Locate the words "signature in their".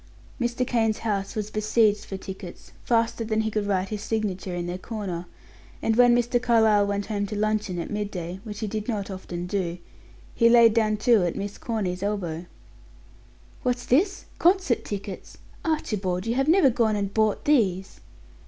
4.01-4.79